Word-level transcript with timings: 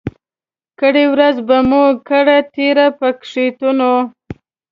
کرۍ 0.79 1.05
ورځ 1.13 1.35
به 1.47 1.57
مو 1.69 1.83
کړه 2.09 2.37
تېره 2.55 2.87
په 2.99 3.07
ګښتونو 3.19 3.93